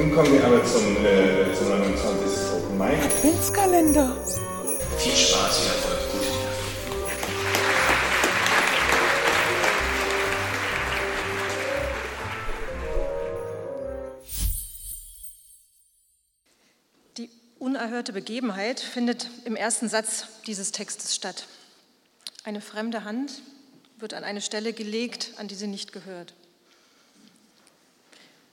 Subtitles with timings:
[0.00, 2.54] Nun kommen wir aber zum, äh, zum 29.
[2.54, 3.04] Open Mic.
[3.04, 4.16] Adventskalender.
[4.96, 6.26] Viel Spaß, viel Erfolg, gute.
[17.18, 17.28] Die
[17.58, 21.44] unerhörte Begebenheit findet im ersten Satz dieses Textes statt.
[22.44, 23.42] Eine fremde Hand
[23.98, 26.32] wird an eine Stelle gelegt, an die sie nicht gehört.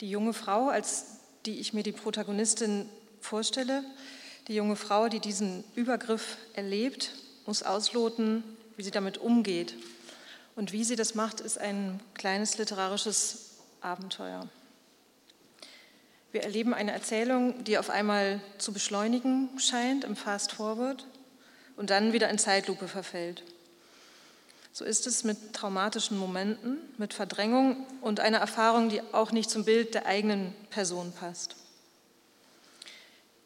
[0.02, 1.17] Die junge Frau, als
[1.48, 2.88] die ich mir die Protagonistin
[3.22, 3.84] vorstelle,
[4.48, 7.14] die junge Frau, die diesen Übergriff erlebt,
[7.46, 8.44] muss ausloten,
[8.76, 9.74] wie sie damit umgeht.
[10.56, 14.48] Und wie sie das macht, ist ein kleines literarisches Abenteuer.
[16.32, 21.08] Wir erleben eine Erzählung, die auf einmal zu beschleunigen scheint im Fast Forward
[21.78, 23.44] und dann wieder in Zeitlupe verfällt.
[24.78, 29.66] So ist es mit traumatischen Momenten, mit Verdrängung und einer Erfahrung, die auch nicht zum
[29.66, 31.56] Bild der eigenen Person passt.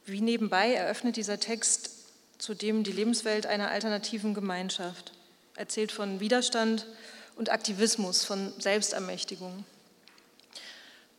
[0.05, 1.91] Wie nebenbei eröffnet dieser Text
[2.37, 5.13] zudem die Lebenswelt einer alternativen Gemeinschaft,
[5.55, 6.85] erzählt von Widerstand
[7.37, 9.63] und Aktivismus, von Selbstermächtigung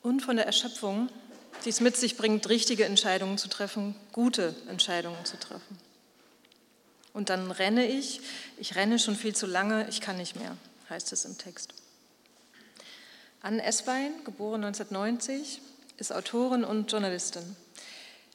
[0.03, 1.09] und von der Erschöpfung,
[1.65, 5.79] die es mit sich bringt, richtige Entscheidungen zu treffen, gute Entscheidungen zu treffen.
[7.13, 8.21] Und dann renne ich,
[8.59, 10.57] ich renne schon viel zu lange, ich kann nicht mehr,
[10.89, 11.75] heißt es im Text.
[13.43, 15.61] Anne Esswein, geboren 1990,
[15.99, 17.57] ist Autorin und Journalistin.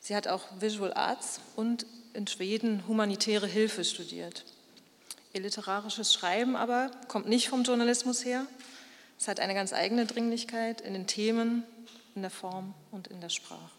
[0.02, 4.46] Sie hat auch Visual Arts und in Schweden humanitäre Hilfe studiert.
[5.34, 8.48] Ihr literarisches Schreiben aber kommt nicht vom Journalismus her.
[9.20, 11.64] Es hat eine ganz eigene Dringlichkeit in den Themen,
[12.16, 13.77] in der Form und in der Sprache.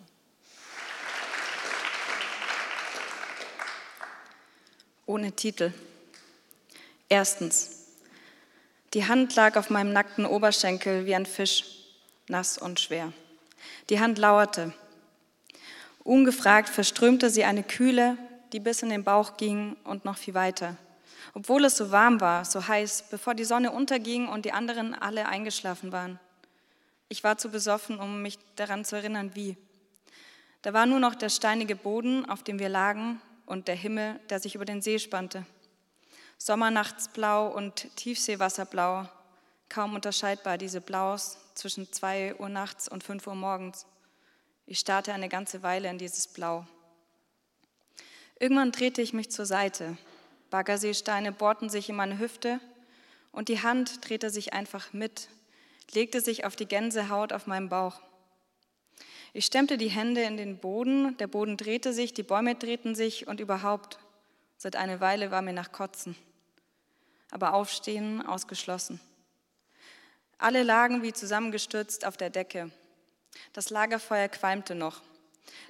[5.09, 5.73] Ohne Titel.
[7.09, 7.87] Erstens.
[8.95, 11.65] Die Hand lag auf meinem nackten Oberschenkel wie ein Fisch,
[12.28, 13.12] nass und schwer.
[13.91, 14.72] Die Hand lauerte.
[16.05, 18.16] Ungefragt verströmte sie eine Kühle,
[18.53, 20.77] die bis in den Bauch ging und noch viel weiter.
[21.34, 25.27] Obwohl es so warm war, so heiß, bevor die Sonne unterging und die anderen alle
[25.27, 26.19] eingeschlafen waren.
[27.09, 29.56] Ich war zu besoffen, um mich daran zu erinnern, wie.
[30.62, 34.41] Da war nur noch der steinige Boden, auf dem wir lagen, und der Himmel, der
[34.41, 35.47] sich über den See spannte.
[36.36, 39.09] Sommernachtsblau und Tiefseewasserblau,
[39.70, 43.86] kaum unterscheidbar diese Blaus zwischen 2 Uhr nachts und 5 Uhr morgens.
[44.66, 46.66] Ich starrte eine ganze Weile in dieses Blau.
[48.38, 49.97] Irgendwann drehte ich mich zur Seite.
[50.50, 52.60] Baggerseesteine bohrten sich in meine Hüfte
[53.32, 55.28] und die Hand drehte sich einfach mit,
[55.92, 58.00] legte sich auf die Gänsehaut auf meinem Bauch.
[59.38, 63.28] Ich stemmte die Hände in den Boden, der Boden drehte sich, die Bäume drehten sich
[63.28, 64.00] und überhaupt,
[64.56, 66.16] seit einer Weile war mir nach Kotzen.
[67.31, 68.98] Aber Aufstehen ausgeschlossen.
[70.38, 72.72] Alle lagen wie zusammengestürzt auf der Decke.
[73.53, 75.03] Das Lagerfeuer qualmte noch.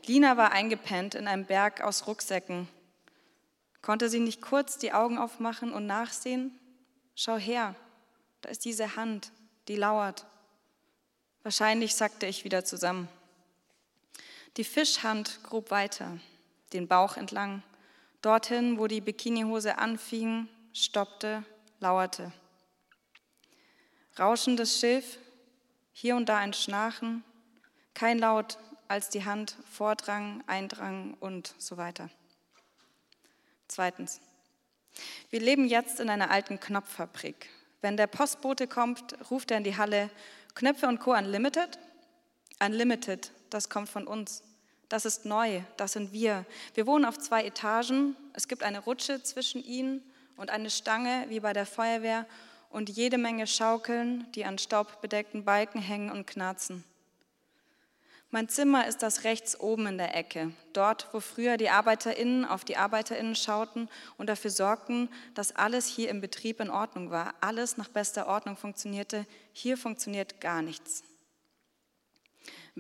[0.07, 2.69] Lina war eingepennt in einem Berg aus Rucksäcken.
[3.83, 6.59] Konnte sie nicht kurz die Augen aufmachen und nachsehen?
[7.15, 7.75] Schau her,
[8.41, 9.31] da ist diese Hand,
[9.69, 10.25] die lauert.
[11.43, 13.11] Wahrscheinlich sackte ich wieder zusammen.
[14.59, 16.19] Die Fischhand grub weiter,
[16.73, 17.63] den Bauch entlang,
[18.23, 21.45] dorthin, wo die Bikinihose anfing, stoppte,
[21.79, 22.33] lauerte.
[24.19, 25.19] Rauschendes Schilf,
[25.93, 27.23] hier und da ein Schnarchen,
[27.95, 28.59] kein Laut,
[28.89, 32.11] als die Hand vordrang, eindrang und so weiter.
[33.69, 34.21] Zweitens.
[35.31, 37.49] Wir leben jetzt in einer alten Knopffabrik.
[37.81, 40.11] Wenn der Postbote kommt, ruft er in die Halle
[40.57, 41.13] Knöpfe und Co.
[41.13, 41.79] Unlimited.
[42.59, 44.43] Unlimited, das kommt von uns.
[44.89, 46.47] Das ist neu, das sind wir.
[46.75, 48.17] Wir wohnen auf zwei Etagen.
[48.33, 50.03] Es gibt eine Rutsche zwischen ihnen
[50.37, 52.27] und eine Stange wie bei der Feuerwehr
[52.71, 56.85] und jede Menge Schaukeln, die an staubbedeckten Balken hängen und knarzen.
[58.31, 62.63] Mein Zimmer ist das rechts oben in der Ecke, dort, wo früher die ArbeiterInnen auf
[62.63, 63.89] die ArbeiterInnen schauten
[64.19, 68.59] und dafür sorgten, dass alles hier im Betrieb in Ordnung war, alles nach bester Ordnung
[68.59, 69.25] funktionierte.
[69.55, 71.05] Hier funktioniert gar nichts.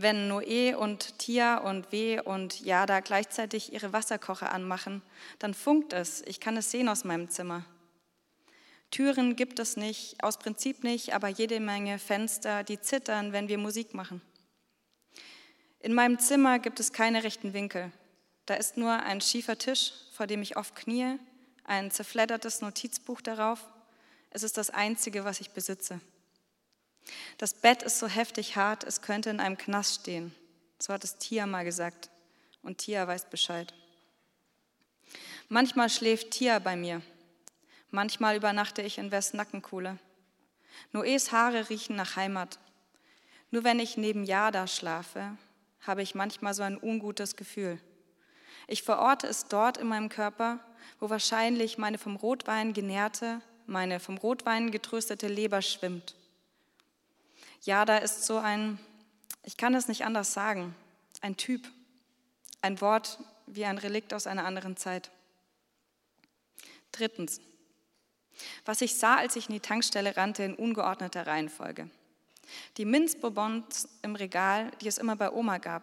[0.00, 5.02] Wenn Noé und Tia und W und Jada gleichzeitig ihre Wasserkocher anmachen,
[5.40, 6.22] dann funkt es.
[6.22, 7.64] Ich kann es sehen aus meinem Zimmer.
[8.92, 13.58] Türen gibt es nicht, aus Prinzip nicht, aber jede Menge Fenster, die zittern, wenn wir
[13.58, 14.22] Musik machen.
[15.80, 17.90] In meinem Zimmer gibt es keine rechten Winkel.
[18.46, 21.18] Da ist nur ein schiefer Tisch, vor dem ich oft knie,
[21.64, 23.68] ein zerfleddertes Notizbuch darauf.
[24.30, 26.00] Es ist das Einzige, was ich besitze.
[27.38, 30.34] Das Bett ist so heftig hart, es könnte in einem Knast stehen.
[30.78, 32.10] So hat es Tia mal gesagt.
[32.62, 33.72] Und Tia weiß Bescheid.
[35.48, 37.02] Manchmal schläft Tia bei mir.
[37.90, 39.98] Manchmal übernachte ich in Westnackenkuhle.
[40.92, 42.58] Noes Haare riechen nach Heimat.
[43.50, 45.36] Nur wenn ich neben Jada schlafe,
[45.80, 47.80] habe ich manchmal so ein ungutes Gefühl.
[48.66, 50.58] Ich verorte es dort in meinem Körper,
[51.00, 56.14] wo wahrscheinlich meine vom Rotwein genährte, meine vom Rotwein getröstete Leber schwimmt.
[57.62, 58.78] Ja, da ist so ein,
[59.42, 60.74] ich kann es nicht anders sagen,
[61.20, 61.68] ein Typ,
[62.60, 65.10] ein Wort wie ein Relikt aus einer anderen Zeit.
[66.92, 67.40] Drittens,
[68.64, 71.90] was ich sah, als ich in die Tankstelle rannte, in ungeordneter Reihenfolge.
[72.76, 75.82] Die Minzbourbons im Regal, die es immer bei Oma gab,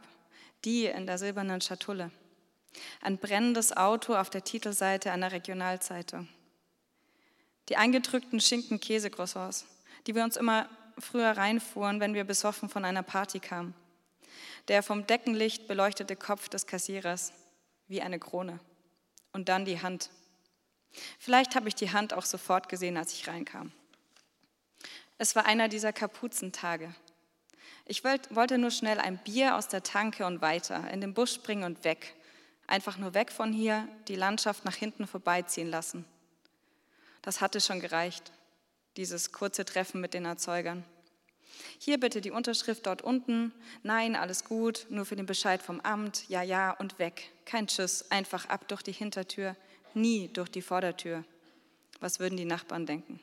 [0.64, 2.12] die in der silbernen Schatulle.
[3.02, 6.28] Ein brennendes Auto auf der Titelseite einer Regionalzeitung.
[7.70, 9.66] Die eingedrückten Schinken-Käse-Croissants,
[10.08, 13.74] die wir uns immer früher reinfuhren, wenn wir besoffen von einer Party kamen.
[14.68, 17.34] Der vom Deckenlicht beleuchtete Kopf des Kassierers,
[17.88, 18.60] wie eine Krone.
[19.32, 20.10] Und dann die Hand.
[21.20, 23.72] Vielleicht habe ich die Hand auch sofort gesehen, als ich reinkam.
[25.18, 26.94] Es war einer dieser Kapuzentage.
[27.86, 31.64] Ich wollte nur schnell ein Bier aus der Tanke und weiter, in den Busch springen
[31.64, 32.16] und weg.
[32.68, 36.06] Einfach nur weg von hier, die Landschaft nach hinten vorbeiziehen lassen.
[37.22, 38.32] Das hatte schon gereicht,
[38.98, 40.84] dieses kurze Treffen mit den Erzeugern.
[41.80, 43.54] Hier bitte die Unterschrift dort unten.
[43.84, 46.28] Nein, alles gut, nur für den Bescheid vom Amt.
[46.30, 47.32] Ja, ja und weg.
[47.46, 49.56] Kein Tschüss, einfach ab durch die Hintertür,
[49.94, 51.24] nie durch die Vordertür.
[52.00, 53.20] Was würden die Nachbarn denken?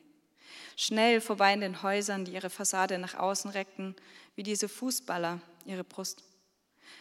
[0.76, 3.94] Schnell vorbei in den Häusern, die ihre Fassade nach außen reckten,
[4.34, 6.22] wie diese Fußballer ihre Brust.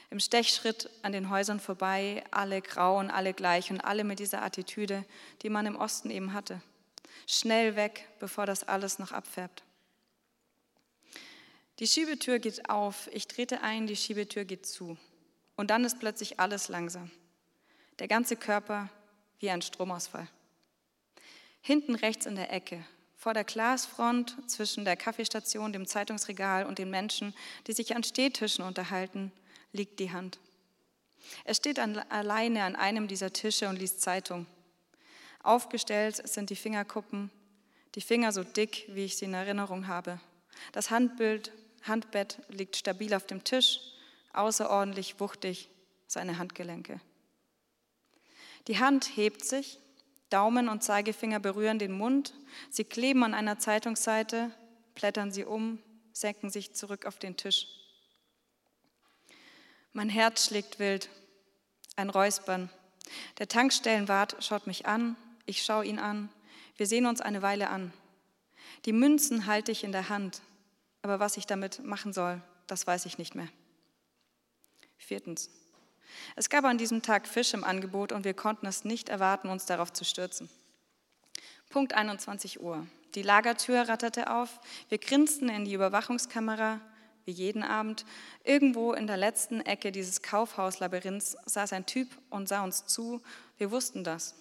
[0.09, 4.41] Im Stechschritt an den Häusern vorbei, alle grau und alle gleich und alle mit dieser
[4.41, 5.05] Attitüde,
[5.41, 6.61] die man im Osten eben hatte.
[7.27, 9.63] Schnell weg, bevor das alles noch abfärbt.
[11.79, 14.97] Die Schiebetür geht auf, ich trete ein, die Schiebetür geht zu.
[15.55, 17.09] Und dann ist plötzlich alles langsam.
[17.99, 18.89] Der ganze Körper
[19.39, 20.27] wie ein Stromausfall.
[21.61, 22.83] Hinten rechts in der Ecke,
[23.15, 27.35] vor der Glasfront zwischen der Kaffeestation, dem Zeitungsregal und den Menschen,
[27.67, 29.31] die sich an Stehtischen unterhalten,
[29.71, 30.39] liegt die Hand.
[31.43, 34.47] Er steht an, alleine an einem dieser Tische und liest Zeitung.
[35.43, 37.31] Aufgestellt sind die Fingerkuppen,
[37.95, 40.19] die Finger so dick, wie ich sie in Erinnerung habe.
[40.71, 41.51] Das Handbild,
[41.83, 43.79] Handbett liegt stabil auf dem Tisch,
[44.33, 45.69] außerordentlich wuchtig
[46.07, 46.99] seine Handgelenke.
[48.67, 49.79] Die Hand hebt sich
[50.29, 52.33] Daumen und Zeigefinger berühren den Mund,
[52.69, 54.51] sie kleben an einer Zeitungsseite,
[54.95, 55.79] blättern sie um,
[56.13, 57.67] senken sich zurück auf den Tisch.
[59.93, 61.09] Mein Herz schlägt wild,
[61.97, 62.69] ein Räuspern.
[63.39, 66.29] Der Tankstellenwart schaut mich an, ich schaue ihn an,
[66.77, 67.93] wir sehen uns eine Weile an.
[68.85, 70.41] Die Münzen halte ich in der Hand,
[71.01, 73.47] aber was ich damit machen soll, das weiß ich nicht mehr.
[74.97, 75.49] Viertens.
[76.35, 79.65] Es gab an diesem Tag Fisch im Angebot und wir konnten es nicht erwarten, uns
[79.65, 80.49] darauf zu stürzen.
[81.69, 82.85] Punkt 21 Uhr.
[83.15, 84.59] Die Lagertür ratterte auf.
[84.89, 86.79] Wir grinsten in die Überwachungskamera,
[87.25, 88.05] wie jeden Abend.
[88.43, 93.21] Irgendwo in der letzten Ecke dieses Kaufhauslabyrinths saß ein Typ und sah uns zu.
[93.57, 94.35] Wir wussten das.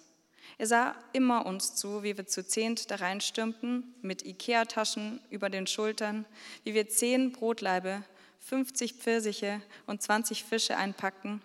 [0.57, 5.67] Er sah immer uns zu, wie wir zu zehnt da reinstürmten, mit Ikea-Taschen über den
[5.67, 6.25] Schultern,
[6.63, 8.03] wie wir zehn Brotlaibe,
[8.39, 11.41] 50 Pfirsiche und 20 Fische einpackten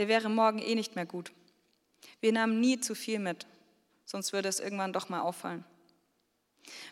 [0.00, 1.30] der wäre morgen eh nicht mehr gut.
[2.20, 3.46] Wir nahmen nie zu viel mit,
[4.06, 5.62] sonst würde es irgendwann doch mal auffallen.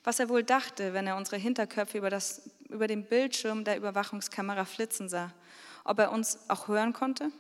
[0.05, 4.67] Was er wohl dachte, wenn er unsere Hinterköpfe über, das, über den Bildschirm der Überwachungskamera
[4.67, 5.33] flitzen sah,
[5.85, 7.31] ob er uns auch hören konnte?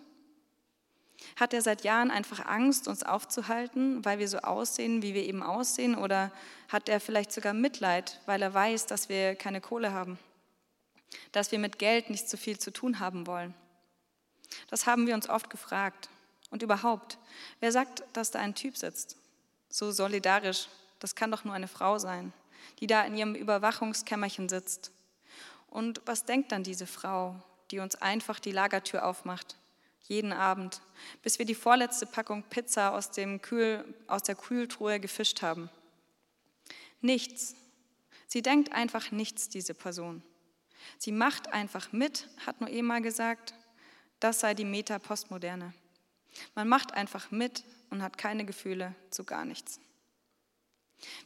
[1.36, 5.42] Hat er seit Jahren einfach Angst, uns aufzuhalten, weil wir so aussehen, wie wir eben
[5.42, 5.96] aussehen?
[5.96, 6.32] Oder
[6.68, 10.18] hat er vielleicht sogar Mitleid, weil er weiß, dass wir keine Kohle haben?
[11.32, 13.54] Dass wir mit Geld nicht so viel zu tun haben wollen?
[14.68, 16.08] Das haben wir uns oft gefragt.
[16.50, 17.18] Und überhaupt,
[17.60, 19.16] wer sagt, dass da ein Typ sitzt?
[19.68, 22.32] So solidarisch, das kann doch nur eine Frau sein,
[22.80, 24.92] die da in ihrem Überwachungskämmerchen sitzt.
[25.68, 27.36] Und was denkt dann diese Frau,
[27.70, 29.56] die uns einfach die Lagertür aufmacht,
[30.02, 30.80] jeden Abend,
[31.22, 35.68] bis wir die vorletzte Packung Pizza aus, dem Kühl, aus der Kühltruhe gefischt haben?
[37.00, 37.54] Nichts.
[38.26, 40.22] Sie denkt einfach nichts, diese Person.
[40.98, 43.54] Sie macht einfach mit, hat nur mal gesagt,
[44.20, 45.74] das sei die Meta-Postmoderne.
[46.54, 49.80] Man macht einfach mit und hat keine Gefühle zu gar nichts.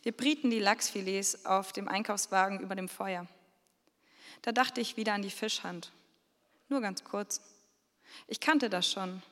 [0.03, 3.27] Wir brieten die Lachsfilets auf dem Einkaufswagen über dem Feuer.
[4.43, 5.93] Da dachte ich wieder an die Fischhand.
[6.69, 7.41] Nur ganz kurz.
[8.27, 9.23] Ich kannte das schon,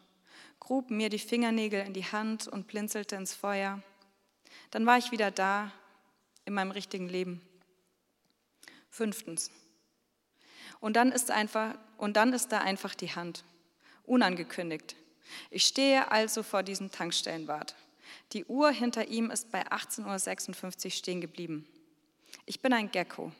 [0.58, 3.82] grub mir die Fingernägel in die Hand und blinzelte ins Feuer.
[4.70, 5.72] Dann war ich wieder da
[6.44, 7.40] in meinem richtigen Leben.
[8.88, 9.50] Fünftens.
[10.80, 13.44] Und dann ist einfach, und dann ist da einfach die Hand
[14.04, 14.96] unangekündigt.
[15.50, 17.76] Ich stehe also vor diesem Tankstellenwart.
[18.32, 21.66] Die Uhr hinter ihm ist bei 18.56 Uhr stehen geblieben.
[22.46, 23.32] Ich bin ein Gecko.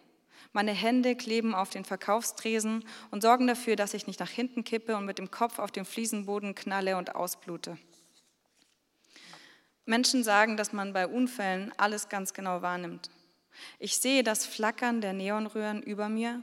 [0.53, 4.97] Meine Hände kleben auf den Verkaufstresen und sorgen dafür, dass ich nicht nach hinten kippe
[4.97, 7.79] und mit dem Kopf auf den Fliesenboden knalle und ausblute.
[9.87, 13.11] Menschen sagen, dass man bei Unfällen alles ganz genau wahrnimmt.
[13.79, 16.43] Ich sehe das Flackern der Neonröhren über mir,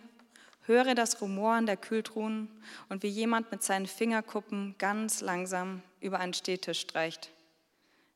[0.66, 2.50] höre das Rumoren der Kühltruhen
[2.90, 7.32] und wie jemand mit seinen Fingerkuppen ganz langsam über einen Stehtisch streicht.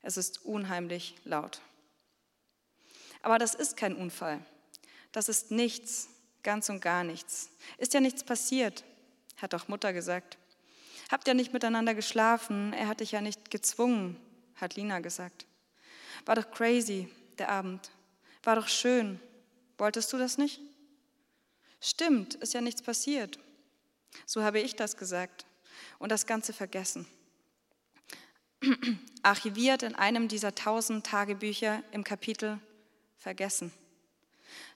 [0.01, 1.61] Es ist unheimlich laut.
[3.21, 4.39] Aber das ist kein Unfall.
[5.11, 6.09] Das ist nichts,
[6.43, 7.49] ganz und gar nichts.
[7.77, 8.83] Ist ja nichts passiert,
[9.37, 10.37] hat doch Mutter gesagt.
[11.11, 12.73] Habt ihr nicht miteinander geschlafen?
[12.73, 14.17] Er hat dich ja nicht gezwungen,
[14.55, 15.45] hat Lina gesagt.
[16.25, 17.91] War doch crazy, der Abend.
[18.43, 19.19] War doch schön.
[19.77, 20.61] Wolltest du das nicht?
[21.81, 23.39] Stimmt, ist ja nichts passiert.
[24.25, 25.45] So habe ich das gesagt
[25.99, 27.07] und das Ganze vergessen.
[29.23, 32.59] Archiviert in einem dieser tausend Tagebücher im Kapitel
[33.17, 33.71] Vergessen.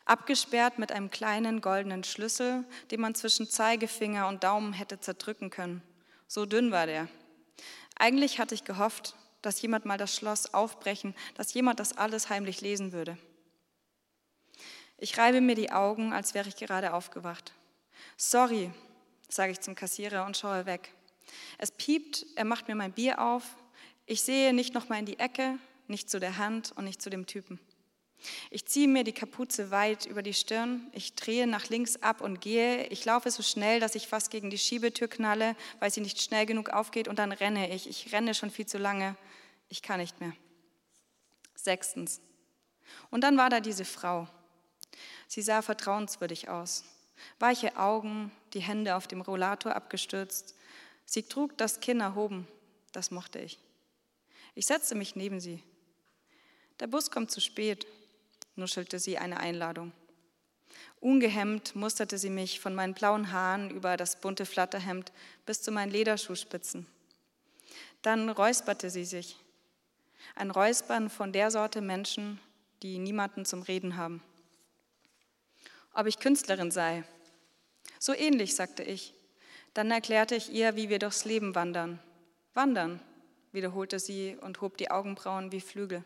[0.05, 5.81] Abgesperrt mit einem kleinen goldenen Schlüssel, den man zwischen Zeigefinger und Daumen hätte zerdrücken können.
[6.27, 7.07] So dünn war der.
[7.97, 12.61] Eigentlich hatte ich gehofft, dass jemand mal das Schloss aufbrechen, dass jemand das alles heimlich
[12.61, 13.17] lesen würde.
[14.97, 17.53] Ich reibe mir die Augen, als wäre ich gerade aufgewacht.
[18.17, 18.71] Sorry,
[19.29, 20.93] sage ich zum Kassierer und schaue weg.
[21.57, 23.43] Es piept, er macht mir mein Bier auf.
[24.05, 27.25] Ich sehe nicht nochmal in die Ecke, nicht zu der Hand und nicht zu dem
[27.25, 27.59] Typen.
[28.49, 32.41] Ich ziehe mir die Kapuze weit über die Stirn, ich drehe nach links ab und
[32.41, 32.87] gehe.
[32.87, 36.45] Ich laufe so schnell, dass ich fast gegen die Schiebetür knalle, weil sie nicht schnell
[36.45, 37.87] genug aufgeht und dann renne ich.
[37.87, 39.15] Ich renne schon viel zu lange.
[39.69, 40.33] Ich kann nicht mehr.
[41.55, 42.21] Sechstens.
[43.09, 44.27] Und dann war da diese Frau.
[45.27, 46.83] Sie sah vertrauenswürdig aus.
[47.39, 50.55] Weiche Augen, die Hände auf dem Rollator abgestürzt.
[51.05, 52.47] Sie trug das Kinn erhoben.
[52.91, 53.59] Das mochte ich.
[54.53, 55.61] Ich setzte mich neben sie.
[56.79, 57.85] Der Bus kommt zu spät,
[58.55, 59.91] nuschelte sie eine Einladung.
[60.99, 65.11] Ungehemmt musterte sie mich von meinen blauen Haaren über das bunte Flatterhemd
[65.45, 66.87] bis zu meinen Lederschuhspitzen.
[68.01, 69.37] Dann räusperte sie sich.
[70.35, 72.39] Ein Räuspern von der Sorte Menschen,
[72.81, 74.21] die niemanden zum Reden haben
[75.95, 77.03] ob ich Künstlerin sei.
[77.99, 79.13] So ähnlich, sagte ich.
[79.73, 81.99] Dann erklärte ich ihr, wie wir durchs Leben wandern.
[82.53, 82.99] Wandern,
[83.51, 86.03] wiederholte sie und hob die Augenbrauen wie Flügel.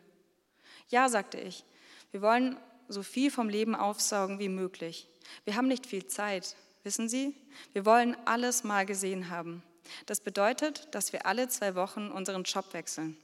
[0.89, 1.65] Ja, sagte ich,
[2.11, 5.07] wir wollen so viel vom Leben aufsaugen wie möglich.
[5.45, 7.35] Wir haben nicht viel Zeit, wissen Sie?
[7.73, 9.63] Wir wollen alles mal gesehen haben.
[10.05, 13.17] Das bedeutet, dass wir alle zwei Wochen unseren Job wechseln.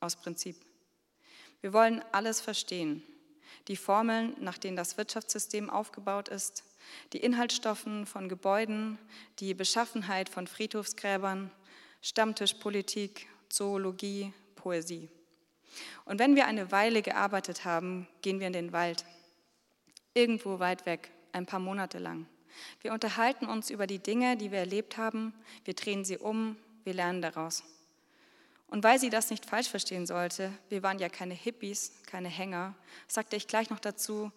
[0.00, 0.56] Aus Prinzip.
[1.60, 3.02] Wir wollen alles verstehen
[3.68, 6.64] die Formeln, nach denen das Wirtschaftssystem aufgebaut ist,
[7.12, 8.98] die Inhaltsstoffen von Gebäuden,
[9.40, 11.50] die Beschaffenheit von Friedhofsgräbern,
[12.00, 15.08] Stammtischpolitik, Zoologie, Poesie.
[16.04, 19.04] Und wenn wir eine Weile gearbeitet haben, gehen wir in den Wald,
[20.14, 22.26] irgendwo weit weg, ein paar Monate lang.
[22.80, 26.94] Wir unterhalten uns über die Dinge, die wir erlebt haben, wir drehen sie um, wir
[26.94, 27.62] lernen daraus.
[28.68, 32.74] Und weil sie das nicht falsch verstehen sollte, wir waren ja keine Hippies, keine Hänger,
[33.06, 34.32] sagte ich gleich noch dazu,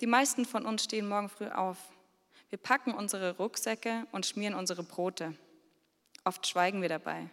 [0.00, 1.76] die meisten von uns stehen morgen früh auf.
[2.50, 5.34] Wir packen unsere Rucksäcke und schmieren unsere Brote.
[6.24, 7.28] Oft schweigen wir dabei.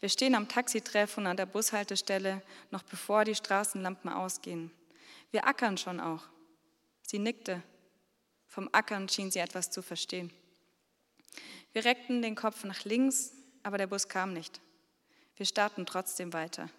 [0.00, 4.70] Wir stehen am Taxitreff und an der Bushaltestelle, noch bevor die Straßenlampen ausgehen.
[5.30, 6.24] Wir ackern schon auch.
[7.02, 7.62] Sie nickte.
[8.46, 10.32] Vom Ackern schien sie etwas zu verstehen.
[11.72, 13.32] Wir reckten den Kopf nach links,
[13.62, 14.60] aber der Bus kam nicht.
[15.36, 16.70] Wir starten trotzdem weiter.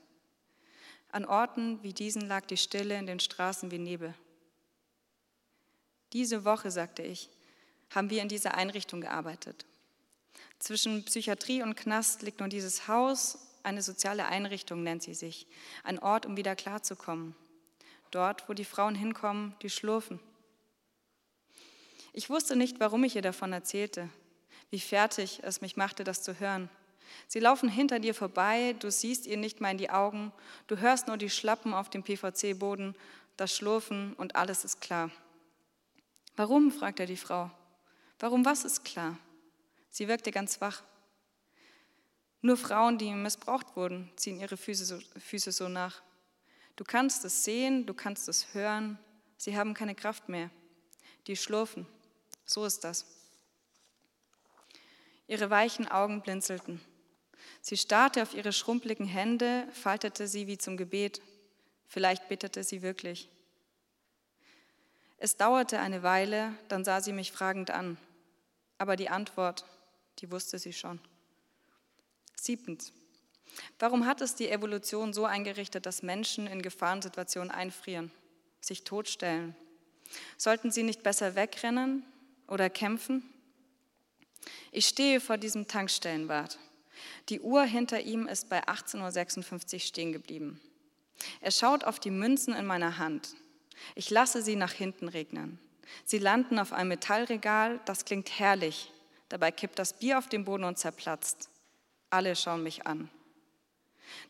[1.11, 4.13] An Orten wie diesen lag die Stille in den Straßen wie Nebel.
[6.13, 7.29] Diese Woche, sagte ich,
[7.89, 9.65] haben wir in dieser Einrichtung gearbeitet.
[10.59, 15.47] Zwischen Psychiatrie und Knast liegt nun dieses Haus, eine soziale Einrichtung nennt sie sich,
[15.83, 17.35] ein Ort, um wieder klarzukommen.
[18.11, 20.19] Dort, wo die Frauen hinkommen, die schlurfen.
[22.11, 24.09] Ich wusste nicht, warum ich ihr davon erzählte,
[24.69, 26.69] wie fertig es mich machte, das zu hören.
[27.27, 30.31] Sie laufen hinter dir vorbei, du siehst ihr nicht mal in die Augen,
[30.67, 32.95] du hörst nur die Schlappen auf dem PVC-Boden,
[33.37, 35.09] das Schlurfen und alles ist klar.
[36.35, 36.71] Warum?
[36.71, 37.49] fragte die Frau.
[38.19, 39.17] Warum was ist klar?
[39.99, 40.81] Sie wirkte ganz wach.
[42.39, 46.01] Nur Frauen, die missbraucht wurden, ziehen ihre Füße so, Füße so nach.
[46.77, 48.97] Du kannst es sehen, du kannst es hören,
[49.35, 50.51] sie haben keine Kraft mehr.
[51.27, 51.85] Die schlurfen.
[52.45, 53.05] So ist das.
[55.27, 56.79] Ihre weichen Augen blinzelten.
[57.59, 61.21] Sie starrte auf ihre schrumpeligen Hände, faltete sie wie zum Gebet.
[61.87, 63.27] Vielleicht betete sie wirklich.
[65.17, 67.97] Es dauerte eine Weile, dann sah sie mich fragend an.
[68.77, 69.65] Aber die Antwort,
[70.21, 70.99] die wusste sie schon.
[72.35, 72.91] Siebtens.
[73.79, 78.11] Warum hat es die Evolution so eingerichtet, dass Menschen in Gefahrensituationen einfrieren,
[78.61, 79.55] sich totstellen?
[80.37, 82.03] Sollten sie nicht besser wegrennen
[82.47, 83.23] oder kämpfen?
[84.71, 86.57] Ich stehe vor diesem Tankstellenwart.
[87.29, 90.59] Die Uhr hinter ihm ist bei 18.56 Uhr stehen geblieben.
[91.41, 93.35] Er schaut auf die Münzen in meiner Hand.
[93.95, 95.59] Ich lasse sie nach hinten regnen.
[96.05, 98.91] Sie landen auf einem Metallregal, das klingt herrlich.
[99.29, 101.49] Dabei kippt das Bier auf den Boden und zerplatzt.
[102.09, 103.09] Alle schauen mich an.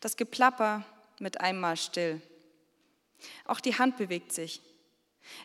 [0.00, 0.84] Das Geplapper
[1.18, 2.20] mit einmal still.
[3.46, 4.60] Auch die Hand bewegt sich.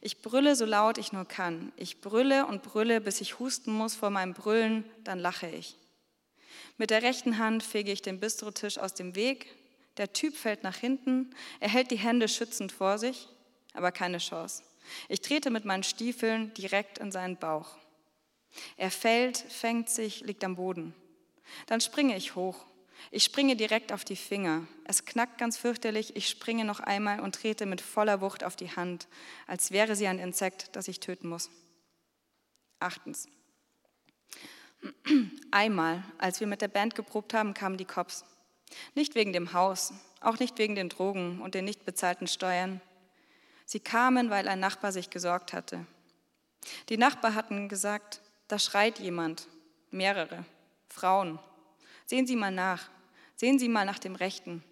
[0.02, 1.72] Ich brülle so laut ich nur kann.
[1.76, 5.78] Ich brülle und brülle, bis ich husten muss vor meinem Brüllen, dann lache ich.
[6.78, 9.56] Mit der rechten Hand fege ich den Bistrotisch aus dem Weg.
[9.98, 11.34] Der Typ fällt nach hinten.
[11.60, 13.28] Er hält die Hände schützend vor sich,
[13.74, 14.64] aber keine Chance.
[15.08, 17.78] Ich trete mit meinen Stiefeln direkt in seinen Bauch.
[18.78, 20.94] Er fällt, fängt sich, liegt am Boden.
[21.68, 22.66] Dann springe ich hoch.
[23.12, 24.68] Ich springe direkt auf die Finger.
[24.86, 26.16] Es knackt ganz fürchterlich.
[26.16, 29.08] Ich springe noch einmal und trete mit voller Wucht auf die Hand,
[29.48, 31.50] als wäre sie ein Insekt, das ich töten muss.
[32.80, 33.28] Achtens.
[35.52, 38.24] Einmal, als wir mit der Band geprobt haben, kamen die Cops.
[38.94, 42.82] Nicht wegen dem Haus, auch nicht wegen den Drogen und den nicht bezahlten Steuern.
[43.66, 45.86] Sie kamen, weil ein Nachbar sich gesorgt hatte.
[46.90, 49.48] Die Nachbarn hatten gesagt, da schreit jemand,
[49.92, 50.46] mehrere,
[50.90, 51.40] Frauen.
[52.06, 52.90] Sehen Sie mal nach,
[53.36, 54.64] sehen Sie mal nach dem Rechten.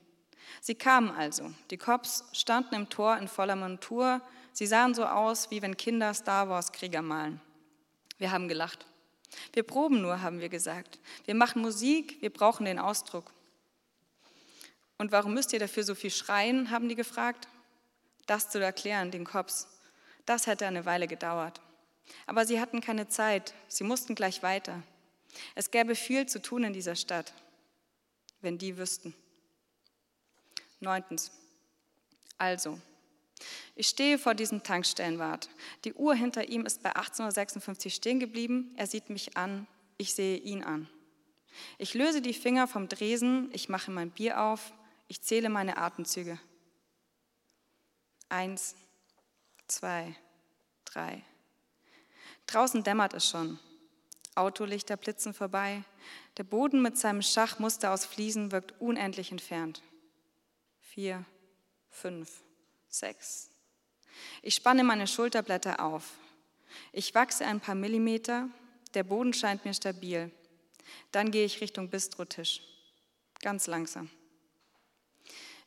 [0.62, 1.52] Sie kamen also.
[1.72, 4.22] Die Cops standen im Tor in voller Montur.
[4.52, 7.42] Sie sahen so aus, wie wenn Kinder Star Wars-Krieger malen.
[8.18, 8.86] Wir haben gelacht.
[9.54, 11.00] Wir proben nur, haben wir gesagt.
[11.26, 13.32] Wir machen Musik, wir brauchen den Ausdruck.
[14.98, 17.48] Und warum müsst ihr dafür so viel schreien, haben die gefragt.
[18.28, 19.68] Das zu erklären, den Cops,
[20.26, 21.60] das hätte eine Weile gedauert.
[22.26, 24.84] Aber sie hatten keine Zeit, sie mussten gleich weiter.
[25.56, 27.34] Es gäbe viel zu tun in dieser Stadt,
[28.42, 29.14] wenn die wüssten.
[30.80, 31.32] Neuntens.
[32.38, 32.80] Also,
[33.76, 35.50] ich stehe vor diesem Tankstellenwart.
[35.86, 38.74] Die Uhr hinter ihm ist bei 18.56 Uhr stehen geblieben.
[38.78, 40.90] Er sieht mich an, ich sehe ihn an.
[41.78, 44.74] Ich löse die Finger vom Dresen, ich mache mein Bier auf,
[45.08, 46.40] ich zähle meine Atemzüge.
[48.30, 48.76] Eins,
[49.68, 50.16] zwei,
[50.86, 51.24] drei.
[52.48, 53.60] Draußen dämmert es schon.
[54.36, 55.84] Autolichter blitzen vorbei.
[56.38, 59.82] Der Boden mit seinem Schachmuster aus Fliesen wirkt unendlich entfernt.
[60.80, 61.26] Vier,
[61.90, 62.42] fünf,
[62.90, 63.50] sechs.
[64.42, 66.12] Ich spanne meine Schulterblätter auf.
[66.92, 68.50] Ich wachse ein paar Millimeter.
[68.94, 70.32] Der Boden scheint mir stabil.
[71.12, 72.62] Dann gehe ich Richtung Bistrotisch.
[73.42, 74.10] Ganz langsam.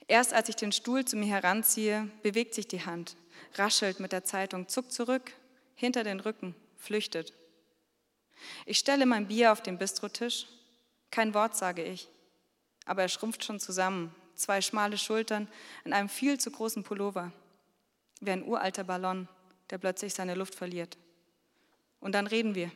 [0.09, 3.17] Erst als ich den Stuhl zu mir heranziehe, bewegt sich die Hand,
[3.55, 5.33] raschelt mit der Zeitung, zuckt zurück,
[5.75, 6.55] hinter den Rücken,
[6.87, 7.33] flüchtet.
[8.64, 10.46] Ich stelle mein Bier auf den Bistrotisch.
[11.11, 12.09] Kein Wort sage ich,
[12.85, 15.49] aber er schrumpft schon zusammen, zwei schmale Schultern
[15.85, 17.33] in einem viel zu großen Pullover,
[18.20, 19.29] wie ein uralter Ballon,
[19.70, 20.96] der plötzlich seine Luft verliert.
[22.01, 22.70] Und dann reden wir.